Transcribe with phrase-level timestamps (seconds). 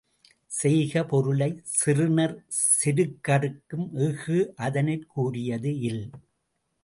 [0.51, 6.03] செய்க பொருளைச் செறுநர் செருக்கறுக்கும் எஃகு அதனிற் கூரியது இல்.